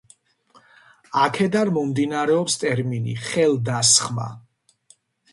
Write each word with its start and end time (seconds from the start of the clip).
აქედან 1.25 1.69
მომდინარეობს 1.75 2.57
ტერმინი 2.63 3.13
ხელდასხმა. 3.27 4.25